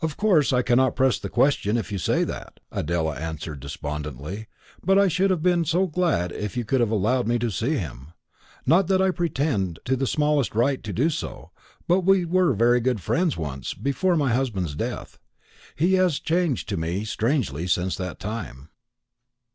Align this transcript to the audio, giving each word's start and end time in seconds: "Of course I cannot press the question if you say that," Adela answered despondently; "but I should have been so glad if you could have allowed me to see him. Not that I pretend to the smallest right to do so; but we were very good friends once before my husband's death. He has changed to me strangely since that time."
"Of 0.00 0.16
course 0.16 0.50
I 0.50 0.62
cannot 0.62 0.96
press 0.96 1.18
the 1.18 1.28
question 1.28 1.76
if 1.76 1.92
you 1.92 1.98
say 1.98 2.24
that," 2.24 2.58
Adela 2.72 3.16
answered 3.16 3.60
despondently; 3.60 4.46
"but 4.82 4.98
I 4.98 5.08
should 5.08 5.28
have 5.28 5.42
been 5.42 5.66
so 5.66 5.86
glad 5.86 6.32
if 6.32 6.56
you 6.56 6.64
could 6.64 6.80
have 6.80 6.90
allowed 6.90 7.28
me 7.28 7.38
to 7.38 7.50
see 7.50 7.76
him. 7.76 8.14
Not 8.64 8.86
that 8.86 9.02
I 9.02 9.10
pretend 9.10 9.78
to 9.84 9.94
the 9.94 10.06
smallest 10.06 10.54
right 10.54 10.82
to 10.82 10.92
do 10.94 11.10
so; 11.10 11.50
but 11.86 12.00
we 12.00 12.24
were 12.24 12.54
very 12.54 12.80
good 12.80 13.02
friends 13.02 13.36
once 13.36 13.74
before 13.74 14.16
my 14.16 14.32
husband's 14.32 14.74
death. 14.74 15.18
He 15.76 15.92
has 16.00 16.18
changed 16.18 16.66
to 16.70 16.78
me 16.78 17.04
strangely 17.04 17.66
since 17.66 17.94
that 17.96 18.18
time." 18.18 18.70